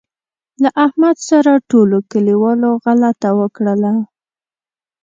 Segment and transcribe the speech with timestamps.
[0.61, 3.93] له احمد سره ټولوکلیوالو غلطه وکړله.